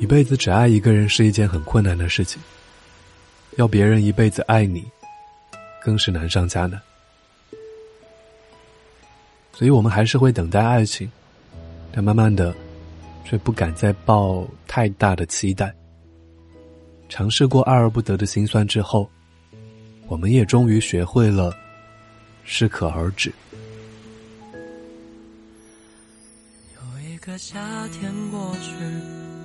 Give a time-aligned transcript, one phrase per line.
[0.00, 2.40] 一辈子只爱一个人是一件很困难的事情，
[3.58, 4.82] 要别人一辈子爱你，
[5.84, 6.80] 更是难上加难。
[9.52, 11.10] 所以我们还是会等待爱情，
[11.92, 12.54] 但慢慢的，
[13.26, 15.70] 却不敢再抱太大的期待。
[17.10, 19.06] 尝试过爱而不得的心酸之后，
[20.06, 21.54] 我们也终于学会了
[22.42, 23.30] 适可而止。
[26.74, 28.70] 有一个夏天过去，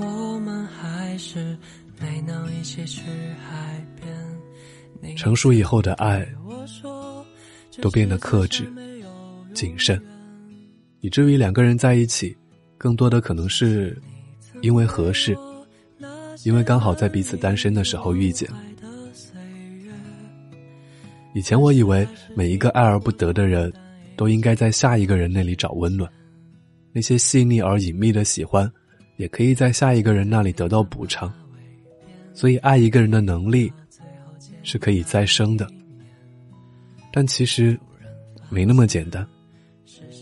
[0.00, 1.56] 我们还是
[2.00, 3.02] 没能一起去
[3.48, 5.16] 海边。
[5.16, 6.26] 成熟以后的爱，
[7.80, 8.70] 都变得克制。
[9.52, 10.00] 谨慎，
[11.00, 12.36] 以至于两个人在一起，
[12.78, 14.00] 更多的可能是
[14.62, 15.36] 因为合适，
[16.44, 18.48] 因为刚好在彼此单身的时候遇见。
[21.34, 23.72] 以前我以为每一个爱而不得的人，
[24.16, 26.10] 都应该在下一个人那里找温暖，
[26.92, 28.70] 那些细腻而隐秘的喜欢，
[29.20, 31.30] 也可以在下一个人那里得到补偿。
[32.32, 33.70] 所以，爱一个人的能力
[34.62, 35.68] 是可以再生的，
[37.12, 37.78] 但其实
[38.48, 39.26] 没那么简单。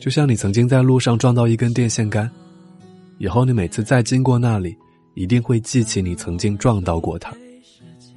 [0.00, 2.28] 就像你曾经在路上撞到一根电线杆，
[3.18, 4.76] 以后你每次再经过那里，
[5.14, 7.32] 一定会记起你曾经撞到过它，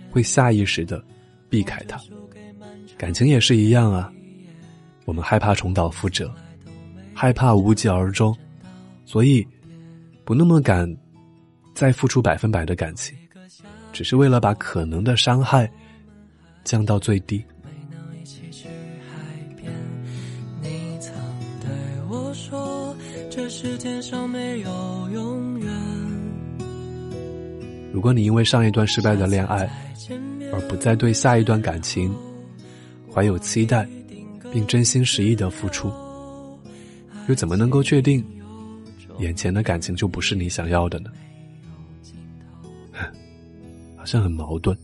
[0.09, 1.03] 会下意识的
[1.47, 2.01] 避开它。
[2.97, 4.11] 感情也是一样啊，
[5.05, 6.31] 我们害怕重蹈覆辙，
[7.13, 8.35] 害怕无疾而终，
[9.05, 9.45] 所以
[10.31, 10.89] 不那么敢
[11.75, 13.13] 再付出百分百的感情，
[13.91, 15.69] 只是为了把可能的伤害
[16.63, 17.43] 降到最低。
[23.49, 24.69] 世界上没有
[25.13, 25.69] 永远。
[27.91, 29.69] 如果你因为上一段失败的恋爱，
[30.53, 32.15] 而不再对下一段感情
[33.13, 33.85] 怀有期待，
[34.49, 35.91] 并真心实意的付出，
[37.27, 38.25] 又怎么能够确定
[39.19, 41.11] 眼前的感情就不是你想要的呢？
[43.95, 44.77] 好像很矛盾。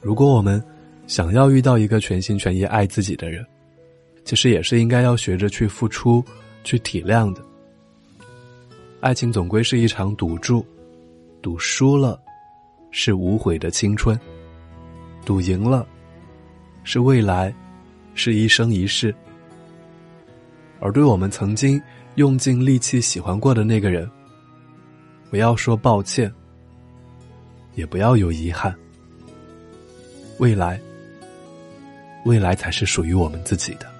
[0.00, 0.62] 如果我们
[1.06, 3.44] 想要遇到一个全心全意爱自己的人，
[4.24, 6.24] 其实也是应该要学着去付出、
[6.62, 7.42] 去体谅的。
[9.00, 10.64] 爱情总归是一场赌注，
[11.42, 12.18] 赌输了
[12.90, 14.18] 是无悔的青春，
[15.26, 15.86] 赌赢了
[16.84, 17.54] 是未来，
[18.14, 19.14] 是一生一世。
[20.84, 21.80] 而对我们曾经
[22.16, 24.06] 用尽力气喜欢过的那个人，
[25.30, 26.30] 不要说抱歉，
[27.74, 28.76] 也不要有遗憾。
[30.36, 30.78] 未来，
[32.26, 33.90] 未来才是属于我们自己的。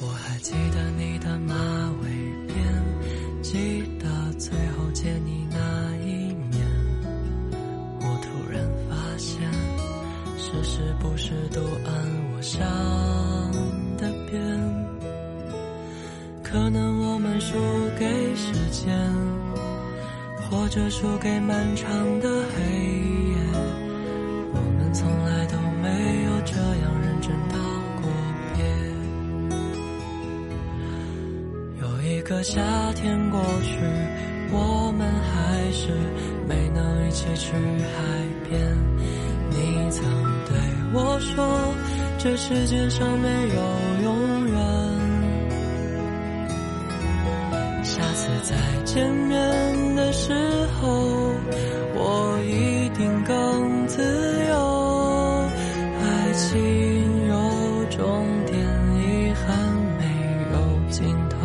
[0.00, 1.54] 我还记得你的马
[2.04, 2.19] 尾
[16.52, 17.54] 可能我们输
[17.96, 18.92] 给时间，
[20.50, 21.88] 或者输给漫长
[22.18, 22.60] 的黑
[23.30, 23.36] 夜。
[24.52, 27.56] 我们从来都没有这样认真道
[28.02, 28.10] 过
[28.56, 28.58] 别。
[31.80, 32.20] 又一。
[32.22, 32.60] 个夏
[32.94, 33.78] 天过去，
[34.52, 35.88] 我们还是
[36.48, 37.56] 没能一起去海
[38.48, 38.60] 边。
[39.50, 40.04] 你曾
[40.46, 40.56] 对
[40.92, 41.74] 我说，
[42.18, 44.79] 这世界上没有永远。
[48.42, 50.32] 再见面的时
[50.80, 50.88] 候，
[51.94, 54.02] 我一定更自
[54.48, 55.50] 由。
[56.00, 57.34] 爱情有
[57.90, 58.58] 终点，
[58.96, 59.46] 遗憾
[59.98, 60.02] 没
[60.52, 60.56] 有
[60.90, 61.36] 尽头。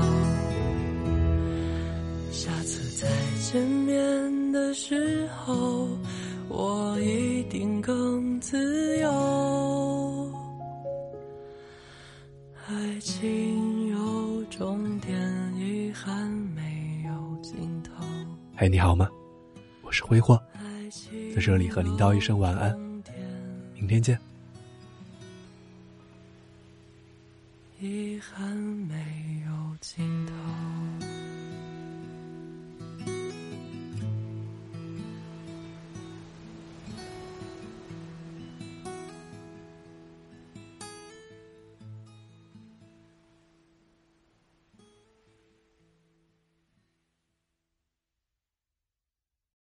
[2.32, 3.08] 下次再
[3.42, 5.88] 见面的时候，
[6.48, 10.32] 我一定更自由。
[12.68, 15.15] 爱情有终点，
[18.58, 19.10] 嗨，你好吗？
[19.82, 20.42] 我是挥霍，
[21.36, 22.74] 在这里和您道一声晚安，
[23.74, 24.18] 明天见。
[27.82, 28.96] 遗憾没
[29.46, 30.34] 有尽头。